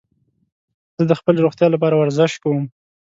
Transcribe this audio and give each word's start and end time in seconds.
زه 0.99 1.03
د 1.07 1.13
خپلې 1.19 1.39
روغتیا 1.45 1.67
لپاره 1.71 1.95
ورزش 1.97 2.31
کوم. 2.43 2.63